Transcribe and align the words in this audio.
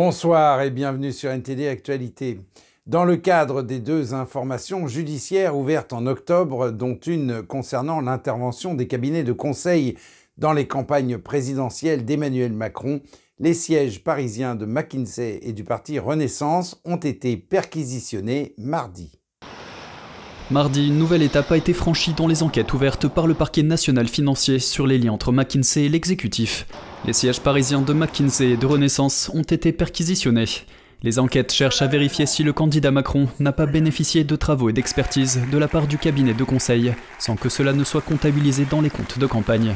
Bonsoir 0.00 0.62
et 0.62 0.70
bienvenue 0.70 1.10
sur 1.10 1.28
NTD 1.28 1.66
Actualité. 1.66 2.38
Dans 2.86 3.04
le 3.04 3.16
cadre 3.16 3.62
des 3.62 3.80
deux 3.80 4.14
informations 4.14 4.86
judiciaires 4.86 5.56
ouvertes 5.56 5.92
en 5.92 6.06
octobre, 6.06 6.70
dont 6.70 6.94
une 6.94 7.42
concernant 7.42 8.00
l'intervention 8.00 8.74
des 8.74 8.86
cabinets 8.86 9.24
de 9.24 9.32
conseil 9.32 9.96
dans 10.36 10.52
les 10.52 10.68
campagnes 10.68 11.18
présidentielles 11.18 12.04
d'Emmanuel 12.04 12.52
Macron, 12.52 13.00
les 13.40 13.54
sièges 13.54 14.04
parisiens 14.04 14.54
de 14.54 14.66
McKinsey 14.66 15.40
et 15.42 15.52
du 15.52 15.64
parti 15.64 15.98
Renaissance 15.98 16.80
ont 16.84 16.94
été 16.94 17.36
perquisitionnés 17.36 18.54
mardi. 18.56 19.17
Mardi, 20.50 20.86
une 20.86 20.96
nouvelle 20.96 21.20
étape 21.20 21.52
a 21.52 21.58
été 21.58 21.74
franchie 21.74 22.14
dans 22.14 22.26
les 22.26 22.42
enquêtes 22.42 22.72
ouvertes 22.72 23.06
par 23.06 23.26
le 23.26 23.34
parquet 23.34 23.62
national 23.62 24.08
financier 24.08 24.58
sur 24.60 24.86
les 24.86 24.96
liens 24.96 25.12
entre 25.12 25.30
McKinsey 25.30 25.84
et 25.84 25.88
l'exécutif. 25.90 26.66
Les 27.04 27.12
sièges 27.12 27.40
parisiens 27.40 27.82
de 27.82 27.92
McKinsey 27.92 28.52
et 28.52 28.56
de 28.56 28.64
Renaissance 28.64 29.30
ont 29.34 29.42
été 29.42 29.72
perquisitionnés. 29.72 30.46
Les 31.02 31.18
enquêtes 31.18 31.52
cherchent 31.52 31.82
à 31.82 31.86
vérifier 31.86 32.24
si 32.24 32.44
le 32.44 32.54
candidat 32.54 32.90
Macron 32.90 33.28
n'a 33.40 33.52
pas 33.52 33.66
bénéficié 33.66 34.24
de 34.24 34.36
travaux 34.36 34.70
et 34.70 34.72
d'expertise 34.72 35.38
de 35.52 35.58
la 35.58 35.68
part 35.68 35.86
du 35.86 35.98
cabinet 35.98 36.32
de 36.32 36.44
conseil, 36.44 36.94
sans 37.18 37.36
que 37.36 37.50
cela 37.50 37.74
ne 37.74 37.84
soit 37.84 38.00
comptabilisé 38.00 38.66
dans 38.70 38.80
les 38.80 38.90
comptes 38.90 39.18
de 39.18 39.26
campagne. 39.26 39.74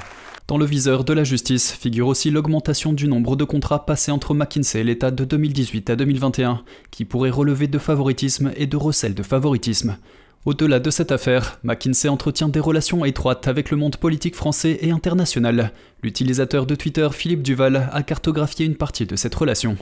Dans 0.49 0.57
le 0.57 0.65
viseur 0.65 1.05
de 1.05 1.13
la 1.13 1.23
justice 1.23 1.73
figure 1.73 2.09
aussi 2.09 2.31
l'augmentation 2.31 2.95
du 2.95 3.09
nombre 3.09 3.37
de 3.37 3.45
contrats 3.45 3.85
passés 3.85 4.11
entre 4.11 4.33
McKinsey 4.33 4.81
et 4.81 4.85
l'État 4.85 5.11
de 5.11 5.27
2018 5.27 5.91
à 5.91 5.97
2021, 5.97 6.63
qui 6.91 7.05
pourrait 7.05 7.29
relever 7.29 7.69
de 7.69 7.79
favoritisme 7.79 8.53
et 8.57 8.67
de 8.67 8.77
recel 8.79 9.15
de 9.15 9.23
favoritisme. 9.23 9.99
Au-delà 10.45 10.81
de 10.81 10.91
cette 10.91 11.13
affaire, 11.13 11.61
McKinsey 11.63 12.09
entretient 12.09 12.49
des 12.49 12.59
relations 12.59 13.05
étroites 13.05 13.47
avec 13.47 13.71
le 13.71 13.77
monde 13.77 13.97
politique 13.97 14.35
français 14.35 14.77
et 14.81 14.91
international. 14.91 15.71
L'utilisateur 16.03 16.67
de 16.67 16.75
Twitter 16.75 17.09
Philippe 17.13 17.43
Duval 17.43 17.89
a 17.93 18.03
cartographié 18.03 18.67
une 18.67 18.75
partie 18.75 19.07
de 19.07 19.15
cette 19.15 19.37
relation. 19.37 19.77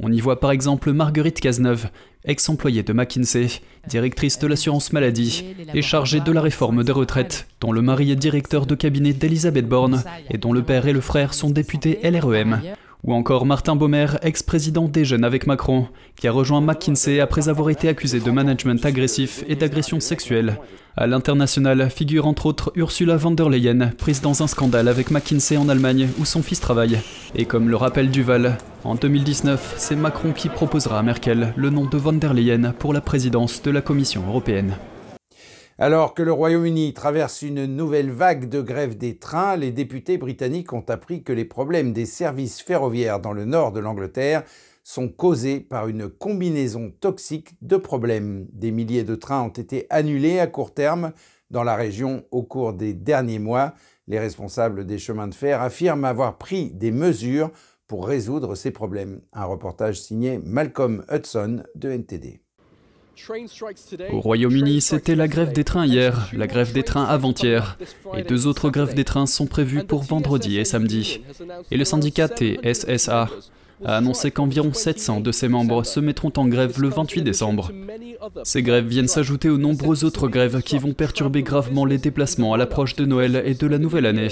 On 0.00 0.12
y 0.12 0.20
voit 0.20 0.38
par 0.38 0.50
exemple 0.50 0.92
Marguerite 0.92 1.40
Cazeneuve, 1.40 1.88
ex-employée 2.26 2.82
de 2.82 2.92
McKinsey, 2.92 3.46
directrice 3.88 4.38
de 4.38 4.46
l'assurance 4.46 4.92
maladie 4.92 5.46
et 5.72 5.80
chargée 5.80 6.20
de 6.20 6.32
la 6.32 6.42
réforme 6.42 6.84
des 6.84 6.92
retraites, 6.92 7.46
dont 7.62 7.72
le 7.72 7.80
mari 7.80 8.10
est 8.10 8.16
directeur 8.16 8.66
de 8.66 8.74
cabinet 8.74 9.14
d'Elisabeth 9.14 9.66
Borne 9.66 10.04
et 10.28 10.36
dont 10.36 10.52
le 10.52 10.62
père 10.62 10.86
et 10.86 10.92
le 10.92 11.00
frère 11.00 11.32
sont 11.32 11.48
députés 11.48 11.98
LREM. 12.02 12.60
Ou 13.04 13.14
encore 13.14 13.46
Martin 13.46 13.74
Baumer, 13.74 14.06
ex-président 14.22 14.86
des 14.86 15.04
Jeunes 15.04 15.24
avec 15.24 15.48
Macron, 15.48 15.88
qui 16.14 16.28
a 16.28 16.32
rejoint 16.32 16.60
McKinsey 16.60 17.18
après 17.18 17.48
avoir 17.48 17.68
été 17.68 17.88
accusé 17.88 18.20
de 18.20 18.30
management 18.30 18.84
agressif 18.84 19.42
et 19.48 19.56
d'agression 19.56 19.98
sexuelle. 19.98 20.56
À 20.96 21.08
l'international 21.08 21.90
figure 21.90 22.28
entre 22.28 22.46
autres 22.46 22.70
Ursula 22.76 23.16
von 23.16 23.32
der 23.32 23.48
Leyen, 23.48 23.90
prise 23.98 24.20
dans 24.20 24.44
un 24.44 24.46
scandale 24.46 24.86
avec 24.86 25.10
McKinsey 25.10 25.56
en 25.56 25.68
Allemagne 25.68 26.10
où 26.20 26.24
son 26.24 26.42
fils 26.42 26.60
travaille. 26.60 27.00
Et 27.34 27.44
comme 27.44 27.68
le 27.68 27.76
rappelle 27.76 28.10
Duval, 28.10 28.58
en 28.84 28.94
2019, 28.94 29.74
c'est 29.78 29.96
Macron 29.96 30.32
qui 30.32 30.48
proposera 30.48 31.00
à 31.00 31.02
Merkel 31.02 31.54
le 31.56 31.70
nom 31.70 31.86
de 31.86 31.96
von 31.96 32.12
der 32.12 32.34
Leyen 32.34 32.72
pour 32.78 32.92
la 32.92 33.00
présidence 33.00 33.62
de 33.62 33.72
la 33.72 33.80
Commission 33.80 34.22
européenne. 34.28 34.76
Alors 35.82 36.14
que 36.14 36.22
le 36.22 36.32
Royaume-Uni 36.32 36.94
traverse 36.94 37.42
une 37.42 37.66
nouvelle 37.66 38.12
vague 38.12 38.48
de 38.48 38.60
grève 38.60 38.96
des 38.96 39.16
trains, 39.16 39.56
les 39.56 39.72
députés 39.72 40.16
britanniques 40.16 40.72
ont 40.72 40.84
appris 40.88 41.24
que 41.24 41.32
les 41.32 41.44
problèmes 41.44 41.92
des 41.92 42.06
services 42.06 42.62
ferroviaires 42.62 43.18
dans 43.18 43.32
le 43.32 43.44
nord 43.44 43.72
de 43.72 43.80
l'Angleterre 43.80 44.44
sont 44.84 45.08
causés 45.08 45.58
par 45.58 45.88
une 45.88 46.08
combinaison 46.08 46.92
toxique 47.00 47.56
de 47.62 47.76
problèmes. 47.76 48.46
Des 48.52 48.70
milliers 48.70 49.02
de 49.02 49.16
trains 49.16 49.42
ont 49.42 49.48
été 49.48 49.88
annulés 49.90 50.38
à 50.38 50.46
court 50.46 50.72
terme 50.72 51.10
dans 51.50 51.64
la 51.64 51.74
région 51.74 52.26
au 52.30 52.44
cours 52.44 52.74
des 52.74 52.94
derniers 52.94 53.40
mois. 53.40 53.74
Les 54.06 54.20
responsables 54.20 54.86
des 54.86 54.98
chemins 54.98 55.26
de 55.26 55.34
fer 55.34 55.60
affirment 55.60 56.04
avoir 56.04 56.38
pris 56.38 56.70
des 56.70 56.92
mesures 56.92 57.50
pour 57.88 58.06
résoudre 58.06 58.54
ces 58.54 58.70
problèmes. 58.70 59.20
Un 59.32 59.46
reportage 59.46 60.00
signé 60.00 60.38
Malcolm 60.44 61.04
Hudson 61.10 61.64
de 61.74 61.90
NTD. 61.90 62.41
Au 64.12 64.20
Royaume-Uni, 64.20 64.80
c'était 64.80 65.14
la 65.14 65.28
grève 65.28 65.52
des 65.52 65.64
trains 65.64 65.86
hier, 65.86 66.28
la 66.32 66.46
grève 66.46 66.72
des 66.72 66.82
trains 66.82 67.04
avant-hier, 67.04 67.78
et 68.16 68.22
deux 68.22 68.46
autres 68.46 68.70
grèves 68.70 68.94
des 68.94 69.04
trains 69.04 69.26
sont 69.26 69.46
prévues 69.46 69.84
pour 69.84 70.02
vendredi 70.02 70.58
et 70.58 70.64
samedi. 70.64 71.20
Et 71.70 71.76
le 71.76 71.84
syndicat 71.84 72.28
TSSA 72.28 73.28
a 73.84 73.96
annoncé 73.96 74.30
qu'environ 74.30 74.72
700 74.72 75.20
de 75.20 75.32
ses 75.32 75.48
membres 75.48 75.84
se 75.84 76.00
mettront 76.00 76.32
en 76.36 76.46
grève 76.46 76.80
le 76.80 76.88
28 76.88 77.22
décembre. 77.22 77.70
Ces 78.44 78.62
grèves 78.62 78.86
viennent 78.86 79.08
s'ajouter 79.08 79.48
aux 79.48 79.58
nombreuses 79.58 80.04
autres 80.04 80.28
grèves 80.28 80.62
qui 80.62 80.78
vont 80.78 80.92
perturber 80.92 81.42
gravement 81.42 81.84
les 81.84 81.98
déplacements 81.98 82.54
à 82.54 82.56
l'approche 82.56 82.96
de 82.96 83.04
Noël 83.04 83.42
et 83.44 83.54
de 83.54 83.66
la 83.66 83.78
nouvelle 83.78 84.06
année. 84.06 84.28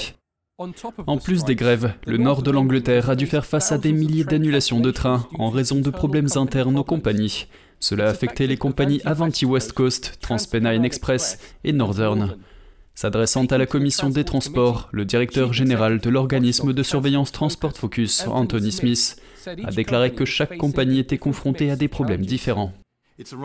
En 1.06 1.16
plus 1.16 1.44
des 1.44 1.56
grèves, 1.56 1.94
le 2.06 2.19
nord 2.19 2.43
de 2.43 2.50
l'Angleterre 2.50 3.09
a 3.09 3.16
dû 3.16 3.26
faire 3.26 3.47
face 3.47 3.72
à 3.72 3.78
des 3.78 3.93
milliers 3.93 4.25
d'annulations 4.25 4.81
de 4.81 4.91
trains 4.91 5.26
en 5.38 5.48
raison 5.48 5.81
de 5.81 5.88
problèmes 5.88 6.28
internes 6.37 6.78
aux 6.78 6.84
compagnies. 6.84 7.47
Cela 7.78 8.06
a 8.06 8.10
affecté 8.10 8.47
les 8.47 8.59
compagnies 8.59 9.00
Avanti 9.06 9.47
West 9.47 9.72
Coast, 9.72 10.19
TransPennine 10.21 10.84
Express 10.84 11.38
et 11.65 11.72
Northern. 11.72 12.37
S'adressant 12.94 13.47
à 13.47 13.56
la 13.56 13.65
commission 13.65 14.10
des 14.10 14.25
transports, 14.25 14.91
le 14.93 15.06
directeur 15.06 15.54
général 15.54 15.98
de 15.98 16.10
l'organisme 16.10 16.75
de 16.75 16.82
surveillance 16.82 17.32
Transport 17.32 17.72
Focus, 17.72 18.27
Anthony 18.27 18.72
Smith, 18.72 19.16
a 19.47 19.71
déclaré 19.71 20.12
que 20.12 20.27
chaque 20.27 20.59
compagnie 20.59 20.98
était 20.98 21.16
confrontée 21.16 21.71
à 21.71 21.77
des 21.77 21.88
problèmes 21.88 22.27
différents. 22.27 22.75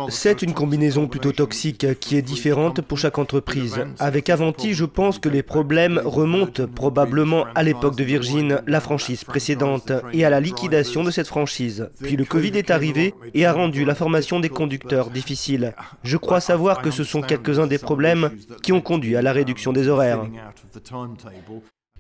C'est 0.10 0.42
une 0.42 0.54
combinaison 0.54 1.08
plutôt 1.08 1.32
toxique 1.32 2.00
qui 2.00 2.18
est 2.18 2.22
différente 2.22 2.82
pour 2.82 2.98
chaque 2.98 3.18
entreprise. 3.18 3.80
Avec 4.00 4.30
Avanti, 4.30 4.74
je 4.74 4.86
pense 4.86 5.20
que 5.20 5.30
les 5.30 5.44
problèmes 5.44 6.02
remontent 6.04 6.68
probablement 6.68 7.46
à 7.56 7.64
l'époque 7.64 7.96
de 7.96 8.04
Virgin, 8.04 8.62
la 8.68 8.80
franchise 8.80 9.24
précédente, 9.24 9.92
et 10.14 10.26
à 10.26 10.30
la 10.30 10.40
liquidation 10.40 11.04
de 11.04 11.12
cette 11.12 11.28
franchise. 11.28 11.90
Puis 12.02 12.16
le 12.16 12.26
Covid 12.26 12.58
est 12.58 12.72
arrivé 12.72 13.14
et 13.34 13.46
a 13.46 13.54
rendu 13.54 13.86
la 13.86 13.96
formation 13.96 14.40
des 14.40 14.50
conducteurs 14.50 15.10
difficile. 15.10 15.74
Je 16.04 16.18
crois 16.18 16.40
savoir 16.40 16.82
que 16.82 16.92
ce 16.92 17.04
sont 17.04 17.22
quelques-uns 17.22 17.68
des 17.68 17.78
problèmes 17.78 18.32
qui 18.64 18.72
ont 18.72 18.82
conduit 18.82 19.16
à 19.16 19.22
la 19.22 19.34
réduction 19.34 19.74
des 19.74 19.88
horaires. 19.88 20.26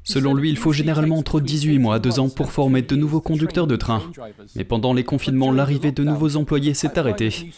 Selon 0.06 0.36
lui, 0.36 0.52
il 0.52 0.58
faut 0.58 0.72
généralement 0.72 1.18
entre 1.18 1.40
18 1.40 1.80
mois 1.80 1.96
à 1.96 2.00
2 2.00 2.20
ans 2.20 2.30
pour 2.30 2.52
former 2.52 2.84
de 2.84 2.96
nouveaux 2.96 3.22
conducteurs 3.22 3.66
de 3.66 3.76
train. 3.76 4.04
Mais 4.56 4.64
pendant 4.64 4.94
les 4.94 5.04
confinements, 5.04 5.52
l'arrivée 5.52 5.92
de 5.92 6.04
nouveaux 6.04 6.36
employés 6.36 6.76
s'est 6.76 7.00
arrêtée. 7.00 7.52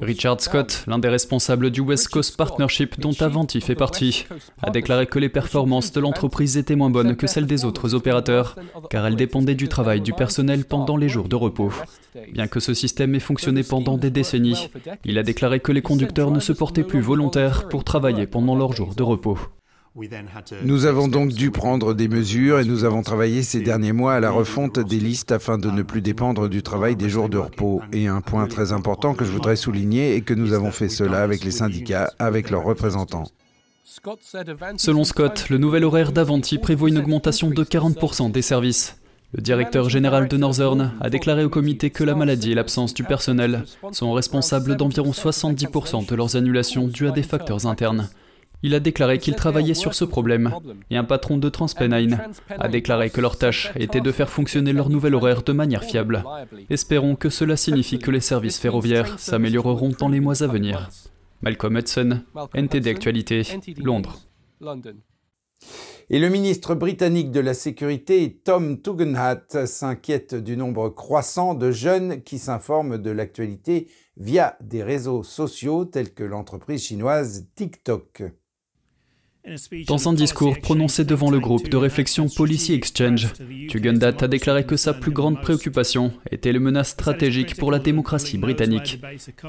Richard 0.00 0.40
Scott, 0.40 0.84
l'un 0.88 0.98
des 0.98 1.08
responsables 1.08 1.70
du 1.70 1.80
West 1.80 2.08
Coast 2.08 2.36
Partnership 2.36 2.98
dont 2.98 3.14
Avanti 3.20 3.60
fait 3.60 3.76
partie, 3.76 4.26
a 4.62 4.70
déclaré 4.70 5.06
que 5.06 5.20
les 5.20 5.28
performances 5.28 5.92
de 5.92 6.00
l'entreprise 6.00 6.56
étaient 6.56 6.74
moins 6.74 6.90
bonnes 6.90 7.14
que 7.14 7.28
celles 7.28 7.46
des 7.46 7.64
autres 7.64 7.94
opérateurs, 7.94 8.56
car 8.90 9.06
elles 9.06 9.16
dépendaient 9.16 9.54
du 9.54 9.68
travail 9.68 10.00
du 10.00 10.12
personnel 10.12 10.64
pendant 10.64 10.96
les 10.96 11.08
jours 11.08 11.28
de 11.28 11.36
repos. 11.36 11.72
Bien 12.32 12.48
que 12.48 12.58
ce 12.58 12.74
système 12.74 13.14
ait 13.14 13.20
fonctionné 13.20 13.62
pendant 13.62 13.96
des 13.96 14.10
décennies, 14.10 14.68
il 15.04 15.18
a 15.18 15.22
déclaré 15.22 15.60
que 15.60 15.70
les 15.70 15.82
conducteurs 15.82 16.32
ne 16.32 16.40
se 16.40 16.52
portaient 16.52 16.82
plus 16.82 17.00
volontaires 17.00 17.68
pour 17.68 17.84
travailler 17.84 18.26
pendant 18.26 18.56
leurs 18.56 18.72
jours 18.72 18.96
de 18.96 19.04
repos. 19.04 19.38
Nous 20.64 20.86
avons 20.86 21.06
donc 21.06 21.32
dû 21.32 21.50
prendre 21.50 21.92
des 21.92 22.08
mesures 22.08 22.60
et 22.60 22.64
nous 22.64 22.84
avons 22.84 23.02
travaillé 23.02 23.42
ces 23.42 23.60
derniers 23.60 23.92
mois 23.92 24.14
à 24.14 24.20
la 24.20 24.30
refonte 24.30 24.78
des 24.78 24.98
listes 24.98 25.32
afin 25.32 25.58
de 25.58 25.70
ne 25.70 25.82
plus 25.82 26.00
dépendre 26.00 26.48
du 26.48 26.62
travail 26.62 26.96
des 26.96 27.10
jours 27.10 27.28
de 27.28 27.36
repos. 27.36 27.82
Et 27.92 28.06
un 28.06 28.22
point 28.22 28.46
très 28.46 28.72
important 28.72 29.12
que 29.12 29.26
je 29.26 29.30
voudrais 29.30 29.56
souligner 29.56 30.16
est 30.16 30.22
que 30.22 30.32
nous 30.32 30.54
avons 30.54 30.70
fait 30.70 30.88
cela 30.88 31.22
avec 31.22 31.44
les 31.44 31.50
syndicats, 31.50 32.10
avec 32.18 32.48
leurs 32.48 32.64
représentants. 32.64 33.26
Selon 34.78 35.04
Scott, 35.04 35.50
le 35.50 35.58
nouvel 35.58 35.84
horaire 35.84 36.12
d'Avanti 36.12 36.56
prévoit 36.56 36.88
une 36.88 36.98
augmentation 36.98 37.50
de 37.50 37.62
40% 37.62 38.30
des 38.30 38.42
services. 38.42 38.96
Le 39.34 39.42
directeur 39.42 39.90
général 39.90 40.28
de 40.28 40.36
Northern 40.38 40.92
a 41.00 41.10
déclaré 41.10 41.44
au 41.44 41.50
comité 41.50 41.90
que 41.90 42.04
la 42.04 42.14
maladie 42.14 42.52
et 42.52 42.54
l'absence 42.54 42.94
du 42.94 43.04
personnel 43.04 43.64
sont 43.92 44.12
responsables 44.12 44.76
d'environ 44.76 45.10
70% 45.10 46.06
de 46.06 46.14
leurs 46.14 46.36
annulations 46.36 46.86
dues 46.86 47.08
à 47.08 47.10
des 47.10 47.22
facteurs 47.22 47.66
internes. 47.66 48.08
Il 48.62 48.74
a 48.74 48.80
déclaré 48.80 49.18
qu'il 49.18 49.34
travaillait 49.34 49.74
sur 49.74 49.94
ce 49.94 50.04
problème, 50.04 50.54
et 50.90 50.96
un 50.96 51.04
patron 51.04 51.36
de 51.36 51.48
TransPennine 51.48 52.20
a 52.48 52.68
déclaré 52.68 53.10
que 53.10 53.20
leur 53.20 53.36
tâche 53.36 53.72
était 53.74 54.00
de 54.00 54.12
faire 54.12 54.30
fonctionner 54.30 54.72
leur 54.72 54.88
nouvel 54.88 55.14
horaire 55.14 55.42
de 55.42 55.52
manière 55.52 55.84
fiable. 55.84 56.24
Espérons 56.70 57.16
que 57.16 57.28
cela 57.28 57.56
signifie 57.56 57.98
que 57.98 58.10
les 58.10 58.20
services 58.20 58.58
ferroviaires 58.58 59.18
s'amélioreront 59.18 59.92
dans 59.98 60.08
les 60.08 60.20
mois 60.20 60.42
à 60.42 60.46
venir. 60.46 60.90
Malcolm 61.42 61.76
Hudson, 61.76 62.20
NTD 62.54 62.88
Actualité, 62.88 63.42
Londres. 63.78 64.20
Et 66.10 66.18
le 66.18 66.28
ministre 66.28 66.74
britannique 66.74 67.30
de 67.30 67.40
la 67.40 67.54
Sécurité, 67.54 68.40
Tom 68.44 68.80
Tugendhat, 68.80 69.66
s'inquiète 69.66 70.34
du 70.34 70.56
nombre 70.56 70.88
croissant 70.88 71.54
de 71.54 71.70
jeunes 71.70 72.22
qui 72.22 72.38
s'informent 72.38 72.98
de 72.98 73.10
l'actualité 73.10 73.88
via 74.16 74.56
des 74.60 74.82
réseaux 74.82 75.22
sociaux 75.22 75.84
tels 75.84 76.12
que 76.12 76.24
l'entreprise 76.24 76.84
chinoise 76.84 77.46
TikTok. 77.56 78.24
Dans 79.88 80.08
un 80.08 80.12
discours 80.12 80.56
prononcé 80.60 81.04
devant 81.04 81.28
le 81.28 81.40
groupe 81.40 81.68
de 81.68 81.76
réflexion 81.76 82.28
Policy 82.28 82.74
Exchange, 82.74 83.32
Tugendhat 83.68 84.14
a 84.20 84.28
déclaré 84.28 84.64
que 84.64 84.76
sa 84.76 84.94
plus 84.94 85.10
grande 85.10 85.40
préoccupation 85.40 86.12
était 86.30 86.52
les 86.52 86.60
menaces 86.60 86.90
stratégiques 86.90 87.56
pour 87.56 87.72
la 87.72 87.80
démocratie 87.80 88.38
britannique. 88.38 89.00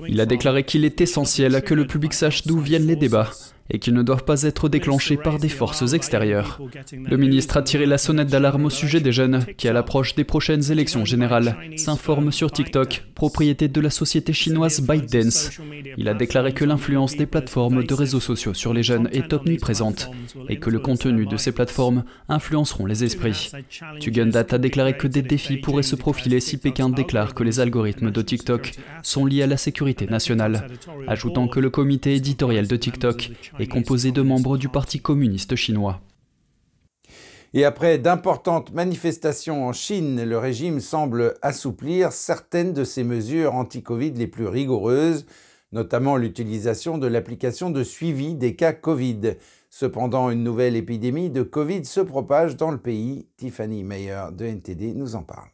Il 0.07 0.19
a 0.19 0.25
déclaré 0.25 0.63
qu'il 0.63 0.83
est 0.83 0.99
essentiel 0.99 1.61
que 1.61 1.75
le 1.75 1.85
public 1.85 2.13
sache 2.13 2.47
d'où 2.47 2.57
viennent 2.59 2.87
les 2.87 2.95
débats, 2.95 3.29
et 3.69 3.79
qu'ils 3.79 3.93
ne 3.93 4.03
doivent 4.03 4.25
pas 4.25 4.43
être 4.43 4.69
déclenchés 4.69 5.17
par 5.17 5.39
des 5.39 5.49
forces 5.49 5.93
extérieures. 5.93 6.59
Le 6.93 7.17
ministre 7.17 7.57
a 7.57 7.61
tiré 7.61 7.85
la 7.85 7.97
sonnette 7.97 8.27
d'alarme 8.29 8.65
au 8.65 8.69
sujet 8.69 8.99
des 8.99 9.11
jeunes 9.11 9.45
qui, 9.57 9.67
à 9.67 9.73
l'approche 9.73 10.15
des 10.15 10.23
prochaines 10.23 10.71
élections 10.71 11.05
générales, 11.05 11.55
s'informent 11.77 12.31
sur 12.31 12.51
TikTok, 12.51 13.05
propriété 13.15 13.67
de 13.67 13.81
la 13.81 13.89
société 13.89 14.33
chinoise 14.33 14.81
ByteDance. 14.81 15.51
Il 15.97 16.07
a 16.09 16.13
déclaré 16.13 16.53
que 16.53 16.65
l'influence 16.65 17.15
des 17.15 17.25
plateformes 17.25 17.83
de 17.83 17.93
réseaux 17.93 18.19
sociaux 18.19 18.53
sur 18.53 18.73
les 18.73 18.83
jeunes 18.83 19.09
est 19.11 19.31
omniprésente 19.33 20.09
et 20.49 20.59
que 20.59 20.69
le 20.69 20.79
contenu 20.79 21.25
de 21.25 21.37
ces 21.37 21.51
plateformes 21.51 22.03
influenceront 22.29 22.85
les 22.85 23.03
esprits. 23.03 23.51
Tugendat 23.99 24.45
a 24.51 24.57
déclaré 24.57 24.97
que 24.97 25.07
des 25.07 25.21
défis 25.21 25.57
pourraient 25.57 25.83
se 25.83 25.95
profiler 25.95 26.39
si 26.39 26.57
Pékin 26.57 26.89
déclare 26.89 27.33
que 27.33 27.43
les 27.43 27.59
algorithmes 27.59 28.11
de 28.11 28.21
TikTok 28.21 28.73
sont 29.01 29.25
liés 29.25 29.43
à 29.43 29.47
la 29.47 29.57
sécurité 29.57 30.05
nationale, 30.07 30.67
ajoutant 31.07 31.47
que 31.47 31.59
le 31.59 31.69
comité 31.69 32.15
éditorial 32.15 32.67
de 32.67 32.75
TikTok 32.75 33.31
est 33.59 33.67
composé 33.67 34.11
de 34.11 34.21
membres 34.21 34.57
du 34.57 34.69
Parti 34.69 34.99
communiste 34.99 35.55
chinois. 35.55 36.01
Et 37.55 37.65
après 37.65 37.99
d'importantes 37.99 38.73
manifestations 38.73 39.67
en 39.67 39.73
Chine, 39.73 40.23
le 40.23 40.37
régime 40.39 40.79
semble 40.79 41.35
assouplir 41.43 42.11
certaines 42.11 42.73
de 42.73 42.83
ses 42.83 43.03
mesures 43.03 43.53
anti-Covid 43.53 44.13
les 44.13 44.25
plus 44.25 44.47
rigoureuses, 44.47 45.27
notamment 45.71 46.17
l'utilisation 46.17 46.97
de 46.97 47.05
l'application 47.05 47.69
de 47.69 47.83
suivi 47.83 48.33
des 48.33 48.55
cas 48.55 48.73
Covid. 48.73 49.35
Cependant, 49.69 50.31
une 50.31 50.43
nouvelle 50.43 50.75
épidémie 50.75 51.29
de 51.29 51.43
Covid 51.43 51.85
se 51.85 51.99
propage 51.99 52.57
dans 52.57 52.71
le 52.71 52.79
pays. 52.79 53.27
Tiffany 53.37 53.83
Meyer 53.83 54.25
de 54.31 54.45
NTD 54.45 54.95
nous 54.95 55.15
en 55.15 55.21
parle. 55.21 55.49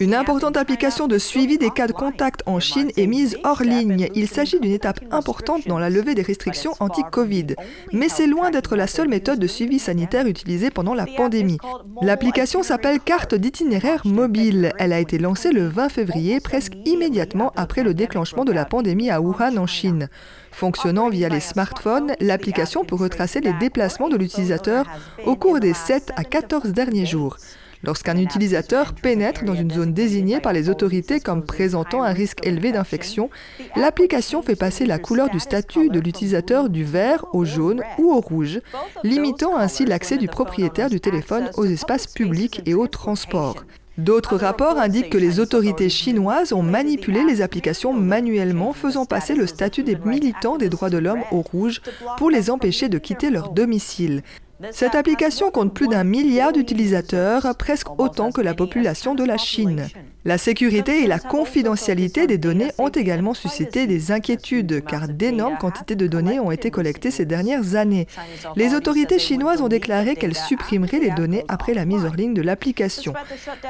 Une 0.00 0.14
importante 0.14 0.56
application 0.56 1.06
de 1.06 1.18
suivi 1.18 1.56
des 1.56 1.70
cas 1.70 1.86
de 1.86 1.92
contact 1.92 2.42
en 2.46 2.58
Chine 2.58 2.90
est 2.96 3.06
mise 3.06 3.36
hors 3.44 3.62
ligne. 3.62 4.08
Il 4.14 4.26
s'agit 4.26 4.58
d'une 4.58 4.72
étape 4.72 5.00
importante 5.12 5.68
dans 5.68 5.78
la 5.78 5.88
levée 5.88 6.16
des 6.16 6.22
restrictions 6.22 6.74
anti-Covid. 6.80 7.54
Mais 7.92 8.08
c'est 8.08 8.26
loin 8.26 8.50
d'être 8.50 8.74
la 8.74 8.88
seule 8.88 9.08
méthode 9.08 9.38
de 9.38 9.46
suivi 9.46 9.78
sanitaire 9.78 10.26
utilisée 10.26 10.70
pendant 10.70 10.94
la 10.94 11.06
pandémie. 11.06 11.58
L'application 12.02 12.64
s'appelle 12.64 12.98
Carte 12.98 13.36
d'itinéraire 13.36 14.04
mobile. 14.04 14.72
Elle 14.78 14.92
a 14.92 14.98
été 14.98 15.18
lancée 15.18 15.52
le 15.52 15.68
20 15.68 15.88
février, 15.88 16.40
presque 16.40 16.74
immédiatement 16.86 17.52
après 17.54 17.84
le 17.84 17.94
déclenchement 17.94 18.44
de 18.44 18.52
la 18.52 18.64
pandémie 18.64 19.10
à 19.10 19.20
Wuhan 19.20 19.56
en 19.58 19.66
Chine. 19.66 20.08
Fonctionnant 20.50 21.08
via 21.08 21.28
les 21.28 21.40
smartphones, 21.40 22.14
l'application 22.20 22.84
peut 22.84 22.96
retracer 22.96 23.40
les 23.40 23.52
déplacements 23.52 24.08
de 24.08 24.16
l'utilisateur 24.16 24.86
au 25.24 25.36
cours 25.36 25.60
des 25.60 25.74
7 25.74 26.10
à 26.16 26.24
14 26.24 26.72
derniers 26.72 27.06
jours. 27.06 27.36
Lorsqu'un 27.82 28.16
utilisateur 28.16 28.94
pénètre 28.94 29.44
dans 29.44 29.54
une 29.54 29.70
zone 29.70 29.92
désignée 29.92 30.40
par 30.40 30.52
les 30.52 30.68
autorités 30.68 31.20
comme 31.20 31.44
présentant 31.44 32.02
un 32.02 32.12
risque 32.12 32.46
élevé 32.46 32.72
d'infection, 32.72 33.30
l'application 33.76 34.42
fait 34.42 34.56
passer 34.56 34.86
la 34.86 34.98
couleur 34.98 35.30
du 35.30 35.40
statut 35.40 35.88
de 35.88 36.00
l'utilisateur 36.00 36.68
du 36.68 36.84
vert 36.84 37.26
au 37.32 37.44
jaune 37.44 37.82
ou 37.98 38.12
au 38.12 38.20
rouge, 38.20 38.60
limitant 39.04 39.56
ainsi 39.56 39.84
l'accès 39.84 40.16
du 40.16 40.28
propriétaire 40.28 40.90
du 40.90 41.00
téléphone 41.00 41.50
aux 41.56 41.66
espaces 41.66 42.06
publics 42.06 42.62
et 42.66 42.74
aux 42.74 42.86
transports. 42.88 43.64
D'autres 43.98 44.36
rapports 44.36 44.78
indiquent 44.78 45.08
que 45.08 45.16
les 45.16 45.40
autorités 45.40 45.88
chinoises 45.88 46.52
ont 46.52 46.62
manipulé 46.62 47.24
les 47.24 47.40
applications 47.40 47.94
manuellement, 47.94 48.74
faisant 48.74 49.06
passer 49.06 49.34
le 49.34 49.46
statut 49.46 49.84
des 49.84 49.96
militants 49.96 50.58
des 50.58 50.68
droits 50.68 50.90
de 50.90 50.98
l'homme 50.98 51.22
au 51.32 51.40
rouge 51.40 51.80
pour 52.18 52.28
les 52.28 52.50
empêcher 52.50 52.90
de 52.90 52.98
quitter 52.98 53.30
leur 53.30 53.52
domicile. 53.52 54.22
Cette 54.70 54.94
application 54.94 55.50
compte 55.50 55.74
plus 55.74 55.88
d'un 55.88 56.04
milliard 56.04 56.52
d'utilisateurs, 56.52 57.54
presque 57.56 57.98
autant 57.98 58.32
que 58.32 58.40
la 58.40 58.54
population 58.54 59.14
de 59.14 59.24
la 59.24 59.36
Chine. 59.36 59.86
La 60.26 60.38
sécurité 60.38 61.04
et 61.04 61.06
la 61.06 61.20
confidentialité 61.20 62.26
des 62.26 62.36
données 62.36 62.72
ont 62.78 62.88
également 62.88 63.32
suscité 63.32 63.86
des 63.86 64.10
inquiétudes, 64.10 64.84
car 64.84 65.06
d'énormes 65.06 65.56
quantités 65.56 65.94
de 65.94 66.08
données 66.08 66.40
ont 66.40 66.50
été 66.50 66.72
collectées 66.72 67.12
ces 67.12 67.24
dernières 67.24 67.76
années. 67.76 68.08
Les 68.56 68.74
autorités 68.74 69.20
chinoises 69.20 69.62
ont 69.62 69.68
déclaré 69.68 70.16
qu'elles 70.16 70.34
supprimeraient 70.34 70.98
les 70.98 71.12
données 71.12 71.44
après 71.46 71.74
la 71.74 71.84
mise 71.84 72.04
hors 72.04 72.16
ligne 72.16 72.34
de 72.34 72.42
l'application. 72.42 73.14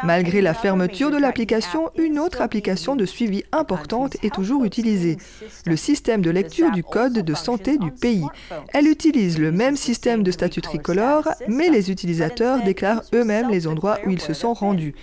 Malgré 0.02 0.40
la 0.40 0.54
fermeture 0.54 1.10
de 1.10 1.18
l'application, 1.18 1.90
une 1.98 2.18
autre 2.18 2.40
application 2.40 2.96
de 2.96 3.04
suivi 3.04 3.44
importante 3.52 4.16
est 4.24 4.34
toujours 4.34 4.64
utilisée, 4.64 5.18
le 5.66 5.76
système 5.76 6.22
de 6.22 6.30
lecture 6.30 6.70
du 6.70 6.82
code 6.82 7.18
de 7.18 7.34
santé 7.34 7.76
du 7.76 7.90
pays. 7.90 8.24
Elle 8.72 8.86
utilise 8.86 9.38
le 9.38 9.52
même 9.52 9.76
système 9.76 10.22
de 10.22 10.30
statut 10.30 10.62
tricolore, 10.62 11.28
mais 11.48 11.68
les 11.68 11.90
utilisateurs 11.90 12.62
déclarent 12.62 13.02
eux-mêmes 13.12 13.50
les 13.50 13.66
endroits 13.66 13.98
où 14.06 14.10
ils 14.10 14.22
se 14.22 14.32
sont 14.32 14.54
rendus. 14.54 14.94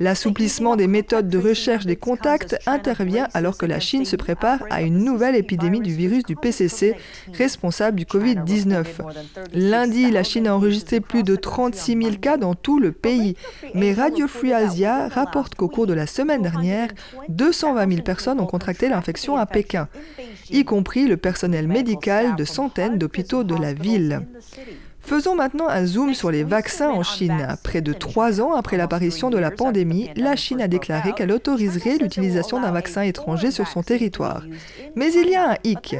L'assouplissement 0.00 0.76
des 0.76 0.86
méthodes 0.86 1.28
de 1.28 1.36
recherche 1.36 1.84
des 1.84 1.96
contacts 1.96 2.56
intervient 2.64 3.28
alors 3.34 3.58
que 3.58 3.66
la 3.66 3.80
Chine 3.80 4.06
se 4.06 4.16
prépare 4.16 4.64
à 4.70 4.80
une 4.80 5.04
nouvelle 5.04 5.36
épidémie 5.36 5.80
du 5.80 5.94
virus 5.94 6.24
du 6.24 6.36
PCC, 6.36 6.96
responsable 7.34 7.98
du 7.98 8.06
Covid-19. 8.06 8.86
Lundi, 9.52 10.10
la 10.10 10.22
Chine 10.22 10.46
a 10.46 10.56
enregistré 10.56 11.00
plus 11.00 11.22
de 11.22 11.36
36 11.36 12.02
000 12.02 12.16
cas 12.16 12.38
dans 12.38 12.54
tout 12.54 12.78
le 12.78 12.92
pays. 12.92 13.36
Mais 13.74 13.92
Radio 13.92 14.26
Free 14.26 14.54
Asia 14.54 15.08
rapporte 15.08 15.54
qu'au 15.54 15.68
cours 15.68 15.86
de 15.86 15.92
la 15.92 16.06
semaine 16.06 16.40
dernière, 16.40 16.88
220 17.28 17.90
000 17.90 18.02
personnes 18.02 18.40
ont 18.40 18.46
contracté 18.46 18.88
l'infection 18.88 19.36
à 19.36 19.44
Pékin, 19.44 19.88
y 20.50 20.64
compris 20.64 21.06
le 21.08 21.18
personnel 21.18 21.68
médical 21.68 22.36
de 22.36 22.44
centaines 22.44 22.96
d'hôpitaux 22.96 23.44
de 23.44 23.54
la 23.54 23.74
ville. 23.74 24.22
Faisons 25.00 25.34
maintenant 25.34 25.68
un 25.68 25.86
zoom 25.86 26.14
sur 26.14 26.30
les 26.30 26.44
vaccins 26.44 26.90
en 26.90 27.02
Chine. 27.02 27.56
Près 27.64 27.80
de 27.80 27.92
trois 27.92 28.40
ans 28.40 28.54
après 28.54 28.76
l'apparition 28.76 29.30
de 29.30 29.38
la 29.38 29.50
pandémie, 29.50 30.10
la 30.16 30.36
Chine 30.36 30.60
a 30.60 30.68
déclaré 30.68 31.12
qu'elle 31.12 31.32
autoriserait 31.32 31.98
l'utilisation 31.98 32.60
d'un 32.60 32.70
vaccin 32.70 33.02
étranger 33.02 33.50
sur 33.50 33.66
son 33.66 33.82
territoire. 33.82 34.44
Mais 34.94 35.12
il 35.12 35.28
y 35.28 35.34
a 35.34 35.52
un 35.52 35.56
hic. 35.64 35.96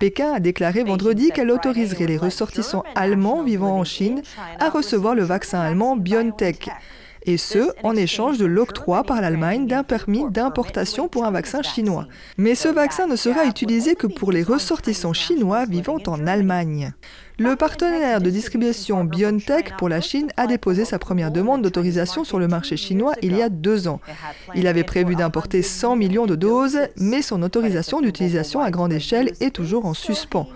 Pékin 0.00 0.32
a 0.32 0.40
déclaré 0.40 0.82
vendredi 0.82 1.30
qu'elle 1.30 1.50
autoriserait 1.50 2.06
les 2.06 2.16
ressortissants 2.16 2.84
allemands 2.94 3.42
vivant 3.42 3.78
en 3.78 3.84
Chine 3.84 4.22
à 4.58 4.70
recevoir 4.70 5.14
le 5.14 5.24
vaccin 5.24 5.60
allemand 5.60 5.96
BioNTech 5.96 6.70
et 7.26 7.36
ce, 7.36 7.70
en 7.82 7.96
échange 7.96 8.38
de 8.38 8.44
l'octroi 8.44 9.02
par 9.02 9.20
l'Allemagne 9.20 9.66
d'un 9.66 9.82
permis 9.82 10.24
d'importation 10.30 11.08
pour 11.08 11.24
un 11.24 11.30
vaccin 11.30 11.62
chinois. 11.62 12.06
Mais 12.36 12.54
ce 12.54 12.68
vaccin 12.68 13.06
ne 13.06 13.16
sera 13.16 13.46
utilisé 13.46 13.94
que 13.94 14.06
pour 14.06 14.32
les 14.32 14.42
ressortissants 14.42 15.12
chinois 15.12 15.64
vivant 15.64 15.98
en 16.06 16.26
Allemagne. 16.26 16.92
Le 17.36 17.56
partenaire 17.56 18.20
de 18.20 18.30
distribution 18.30 19.02
BioNTech 19.02 19.76
pour 19.76 19.88
la 19.88 20.00
Chine 20.00 20.28
a 20.36 20.46
déposé 20.46 20.84
sa 20.84 21.00
première 21.00 21.32
demande 21.32 21.62
d'autorisation 21.62 22.22
sur 22.22 22.38
le 22.38 22.46
marché 22.46 22.76
chinois 22.76 23.14
il 23.22 23.36
y 23.36 23.42
a 23.42 23.48
deux 23.48 23.88
ans. 23.88 23.98
Il 24.54 24.68
avait 24.68 24.84
prévu 24.84 25.16
d'importer 25.16 25.60
100 25.62 25.96
millions 25.96 26.26
de 26.26 26.36
doses, 26.36 26.78
mais 26.96 27.22
son 27.22 27.42
autorisation 27.42 28.00
d'utilisation 28.00 28.60
à 28.60 28.70
grande 28.70 28.92
échelle 28.92 29.32
est 29.40 29.50
toujours 29.50 29.84
en 29.84 29.94
suspens. 29.94 30.46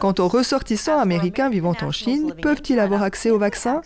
Quant 0.00 0.14
aux 0.20 0.28
ressortissants 0.28 1.00
américains 1.00 1.50
vivant 1.50 1.74
en 1.82 1.90
Chine, 1.90 2.34
peuvent-ils 2.40 2.78
avoir 2.78 3.02
accès 3.02 3.30
au 3.30 3.38
vaccin? 3.38 3.82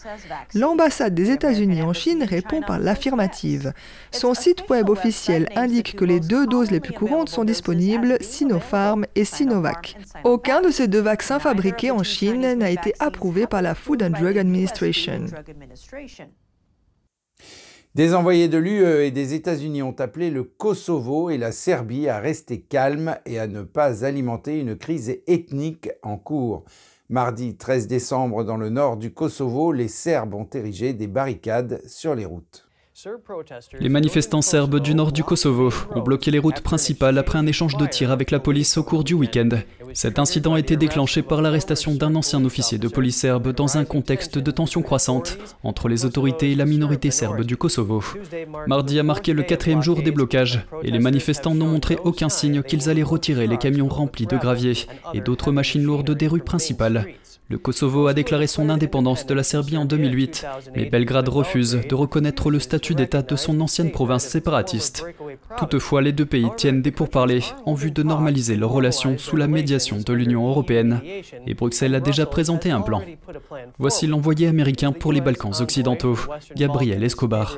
L'ambassade 0.53 1.15
des 1.15 1.31
États-Unis 1.31 1.81
en 1.81 1.95
Chine 1.95 2.23
répond 2.23 2.61
par 2.61 2.79
l'affirmative. 2.79 3.73
Son 4.11 4.35
site 4.35 4.69
web 4.69 4.91
officiel 4.91 5.49
indique 5.57 5.97
que 5.97 6.05
les 6.05 6.21
deux 6.21 6.47
doses 6.47 6.71
les 6.71 6.81
plus 6.81 6.93
courantes 6.93 7.31
sont 7.31 7.45
disponibles, 7.45 8.19
Sinopharm 8.21 9.07
et 9.15 9.25
Sinovac. 9.25 9.97
Aucun 10.23 10.61
de 10.61 10.71
ces 10.71 10.87
deux 10.87 11.01
vaccins 11.01 11.39
fabriqués 11.39 11.91
en 11.91 12.03
Chine 12.03 12.26
n'a 12.35 12.71
été 12.71 12.93
approuvé 12.99 13.47
par 13.47 13.63
la 13.63 13.75
Food 13.75 14.03
and 14.03 14.11
Drug 14.11 14.39
Administration. 14.39 15.27
Des 17.95 18.15
envoyés 18.15 18.49
de 18.49 18.59
l'UE 18.59 19.05
et 19.05 19.11
des 19.11 19.35
États-Unis 19.35 19.83
ont 19.83 19.99
appelé 19.99 20.31
le 20.31 20.45
Kosovo 20.45 21.31
et 21.31 21.39
la 21.39 21.51
Serbie 21.51 22.09
à 22.09 22.19
rester 22.19 22.61
calmes 22.61 23.17
et 23.25 23.39
à 23.39 23.47
ne 23.47 23.63
pas 23.63 24.05
alimenter 24.05 24.61
une 24.61 24.77
crise 24.77 25.19
ethnique 25.27 25.91
en 26.03 26.19
cours. 26.19 26.65
Mardi 27.09 27.57
13 27.57 27.87
décembre, 27.87 28.45
dans 28.45 28.57
le 28.57 28.69
nord 28.69 28.97
du 28.97 29.15
Kosovo, 29.15 29.73
les 29.73 29.89
Serbes 29.89 30.35
ont 30.35 30.49
érigé 30.53 30.93
des 30.93 31.07
barricades 31.07 31.81
sur 31.87 32.15
les 32.15 32.27
routes. 32.27 32.66
Les 33.79 33.89
manifestants 33.89 34.43
serbes 34.43 34.81
du 34.81 34.95
nord 34.95 35.13
du 35.13 35.23
Kosovo 35.23 35.71
ont 35.95 36.01
bloqué 36.01 36.31
les 36.31 36.39
routes 36.39 36.63
principales 36.63 37.19
après 37.19 37.39
un 37.39 37.47
échange 37.47 37.77
de 37.77 37.87
tirs 37.87 38.11
avec 38.11 38.31
la 38.31 38.39
police 38.39 38.79
au 38.79 38.83
cours 38.83 39.05
du 39.05 39.13
week-end. 39.13 39.51
Cet 39.93 40.19
incident 40.19 40.55
a 40.55 40.61
été 40.61 40.77
déclenché 40.77 41.23
par 41.23 41.43
l'arrestation 41.43 41.95
d'un 41.95 42.15
ancien 42.15 42.43
officier 42.45 42.79
de 42.79 42.89
police 42.89 43.17
serbe 43.17 43.53
dans 43.53 43.77
un 43.77 43.85
contexte 43.85 44.39
de 44.39 44.51
tension 44.51 44.83
croissante 44.83 45.37
entre 45.63 45.89
les 45.89 46.07
autorités 46.07 46.53
et 46.53 46.55
la 46.55 46.65
minorité 46.65 47.11
serbe 47.11 47.43
du 47.43 47.57
Kosovo. 47.57 48.03
Mardi 48.67 48.99
a 48.99 49.03
marqué 49.03 49.35
le 49.35 49.43
quatrième 49.43 49.83
jour 49.83 50.03
des 50.03 50.11
blocages 50.11 50.67
et 50.83 50.91
les 50.91 50.99
manifestants 50.99 51.55
n'ont 51.55 51.67
montré 51.67 51.99
aucun 52.03 52.31
signe 52.31 52.63
qu'ils 52.63 52.89
allaient 52.89 53.03
retirer 53.03 53.47
les 53.47 53.59
camions 53.59 53.89
remplis 53.89 54.27
de 54.27 54.39
gravier 54.39 54.73
et 55.13 55.21
d'autres 55.21 55.53
machines 55.53 55.85
lourdes 55.85 56.13
des 56.13 56.29
rues 56.29 56.41
principales. 56.41 57.07
Le 57.49 57.59
Kosovo 57.59 58.09
a 58.09 58.15
déclaré 58.15 58.49
son 58.49 58.69
indépendance 58.71 59.25
de 59.25 59.33
la 59.33 59.45
Serbie 59.45 59.77
en 59.77 59.85
2008, 59.85 60.45
mais 60.75 60.87
Belgrade 60.87 61.29
refuse 61.29 61.81
de 61.89 61.95
reconnaître 61.95 62.51
le 62.51 62.59
statut 62.59 62.97
d'État 62.97 63.23
de 63.23 63.37
son 63.37 63.61
ancienne 63.61 63.93
province 63.93 64.27
séparatiste. 64.27 65.07
Toutefois, 65.57 66.03
les 66.03 66.13
deux 66.13 66.27
pays 66.27 66.49
tiennent 66.57 66.83
des 66.83 66.91
pourparlers 66.91 67.45
en 67.65 67.75
vue 67.75 67.93
de 67.93 68.03
normaliser 68.03 68.57
leurs 68.57 68.73
relations 68.73 69.17
sous 69.17 69.37
la 69.37 69.47
médiation 69.47 69.99
de 69.99 70.13
l'Union 70.13 70.49
européenne, 70.49 71.01
et 71.47 71.55
Bruxelles 71.55 71.95
a 71.95 72.01
déjà 72.01 72.27
présenté 72.27 72.73
un 72.73 72.81
plan. 72.81 73.03
Voici 73.79 74.09
l'envoyé 74.09 74.49
américain 74.49 74.91
pour 74.91 75.13
les 75.13 75.21
Balkans 75.21 75.61
occidentaux, 75.61 76.19
Gabriel 76.57 77.05
Escobar. 77.05 77.57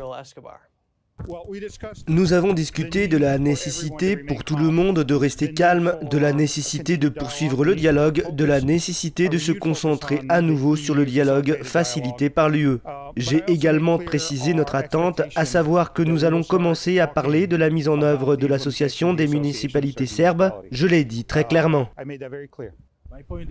Nous 2.07 2.33
avons 2.33 2.53
discuté 2.53 3.09
de 3.09 3.19
la 3.19 3.39
nécessité 3.39 4.17
pour 4.17 4.45
tout 4.45 4.57
le 4.57 4.71
monde 4.71 5.05
de 5.05 5.15
rester 5.15 5.53
calme, 5.53 5.97
de 6.03 6.19
la 6.19 6.33
nécessité 6.33 6.97
de 6.97 7.09
poursuivre 7.09 7.65
le 7.65 7.75
dialogue, 7.75 8.25
de 8.33 8.45
la 8.45 8.61
nécessité 8.61 9.29
de 9.29 9.39
se 9.39 9.53
concentrer 9.53 10.21
à 10.29 10.41
nouveau 10.41 10.77
sur 10.77 10.95
le 10.95 11.05
dialogue 11.05 11.59
facilité 11.63 12.31
par 12.31 12.49
l'UE. 12.49 12.79
J'ai 13.17 13.43
également 13.49 13.99
précisé 13.99 14.55
notre 14.55 14.75
attente, 14.75 15.23
à 15.35 15.45
savoir 15.45 15.93
que 15.93 16.03
nous 16.03 16.25
allons 16.25 16.43
commencer 16.43 17.01
à 17.01 17.07
parler 17.07 17.47
de 17.47 17.57
la 17.57 17.71
mise 17.71 17.89
en 17.89 18.01
œuvre 18.03 18.37
de 18.37 18.47
l'association 18.47 19.15
des 19.15 19.27
municipalités 19.27 20.07
serbes. 20.07 20.53
Je 20.71 20.87
l'ai 20.87 21.05
dit 21.05 21.25
très 21.25 21.45
clairement. 21.45 21.89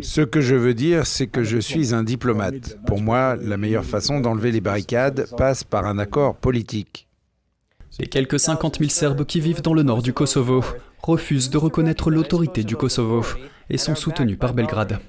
Ce 0.01 0.21
que 0.21 0.39
je 0.39 0.55
veux 0.55 0.73
dire, 0.73 1.05
c'est 1.05 1.27
que 1.27 1.43
je 1.43 1.57
suis 1.57 1.93
un 1.93 2.03
diplomate. 2.03 2.77
Pour 2.85 3.01
moi, 3.01 3.35
la 3.35 3.57
meilleure 3.57 3.85
façon 3.85 4.19
d'enlever 4.19 4.51
les 4.51 4.61
barricades 4.61 5.27
passe 5.35 5.63
par 5.63 5.85
un 5.85 5.97
accord 5.97 6.35
politique. 6.35 7.06
Les 7.99 8.05
quelques 8.05 8.39
50 8.39 8.77
000 8.77 8.91
Serbes 8.91 9.25
qui 9.25 9.39
vivent 9.39 9.63
dans 9.63 9.73
le 9.73 9.81
nord 9.81 10.03
du 10.03 10.13
Kosovo 10.13 10.63
refusent 11.01 11.49
de 11.49 11.57
reconnaître 11.57 12.11
l'autorité 12.11 12.63
du 12.63 12.75
Kosovo 12.75 13.25
et 13.71 13.79
sont 13.79 13.95
soutenus 13.95 14.37
par 14.37 14.53
Belgrade. 14.53 14.99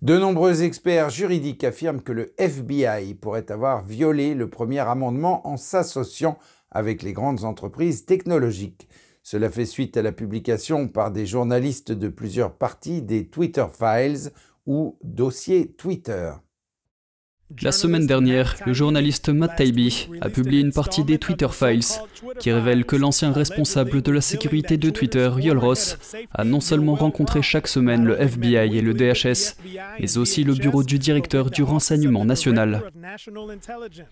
De 0.00 0.16
nombreux 0.18 0.62
experts 0.62 1.10
juridiques 1.10 1.64
affirment 1.64 2.00
que 2.00 2.12
le 2.12 2.32
FBI 2.38 3.14
pourrait 3.14 3.52
avoir 3.52 3.84
violé 3.84 4.34
le 4.34 4.48
premier 4.48 4.78
amendement 4.78 5.46
en 5.46 5.58
s'associant 5.58 6.38
avec 6.70 7.02
les 7.02 7.12
grandes 7.12 7.44
entreprises 7.44 8.06
technologiques. 8.06 8.88
Cela 9.22 9.50
fait 9.50 9.66
suite 9.66 9.98
à 9.98 10.02
la 10.02 10.12
publication 10.12 10.88
par 10.88 11.10
des 11.10 11.26
journalistes 11.26 11.92
de 11.92 12.08
plusieurs 12.08 12.54
parties 12.54 13.02
des 13.02 13.28
Twitter 13.28 13.66
Files 13.70 14.30
ou 14.64 14.96
dossiers 15.02 15.72
Twitter. 15.72 16.32
La 17.62 17.70
semaine 17.70 18.08
dernière, 18.08 18.56
le 18.66 18.72
journaliste 18.72 19.28
Matt 19.28 19.56
Taibbi 19.56 20.08
a 20.20 20.28
publié 20.28 20.60
une 20.60 20.72
partie 20.72 21.04
des 21.04 21.18
Twitter 21.18 21.46
Files 21.52 22.00
qui 22.40 22.50
révèle 22.50 22.84
que 22.84 22.96
l'ancien 22.96 23.30
responsable 23.30 24.02
de 24.02 24.10
la 24.10 24.20
sécurité 24.20 24.76
de 24.76 24.90
Twitter, 24.90 25.30
Yol 25.38 25.58
Ross, 25.58 25.96
a 26.34 26.42
non 26.44 26.60
seulement 26.60 26.96
rencontré 26.96 27.42
chaque 27.42 27.68
semaine 27.68 28.04
le 28.04 28.20
FBI 28.20 28.76
et 28.76 28.80
le 28.80 28.94
DHS, 28.94 29.56
mais 30.00 30.18
aussi 30.18 30.42
le 30.42 30.54
bureau 30.54 30.82
du 30.82 30.98
directeur 30.98 31.50
du 31.50 31.62
renseignement 31.62 32.24
national. 32.24 32.90